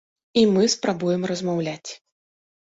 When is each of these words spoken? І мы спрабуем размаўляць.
І 0.43 0.45
мы 0.53 0.63
спрабуем 0.75 1.27
размаўляць. 1.33 1.91